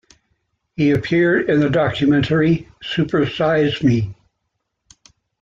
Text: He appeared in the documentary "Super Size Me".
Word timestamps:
He 0.77 0.89
appeared 0.89 1.47
in 1.47 1.59
the 1.59 1.69
documentary 1.69 2.67
"Super 2.81 3.27
Size 3.27 3.83
Me". 3.83 4.15